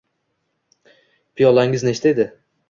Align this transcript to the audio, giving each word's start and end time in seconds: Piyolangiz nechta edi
Piyolangiz 1.41 1.87
nechta 1.91 2.11
edi 2.15 2.29